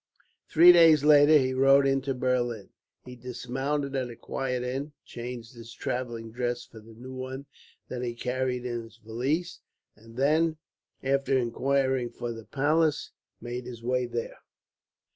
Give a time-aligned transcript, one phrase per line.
[0.49, 2.69] Three days later he rode into Berlin.
[3.05, 7.45] He dismounted at a quiet inn, changed his travelling dress for the new one
[7.87, 9.59] that he carried in his valise,
[9.95, 10.57] and then,
[11.03, 14.39] after inquiring for the palace, made his way there.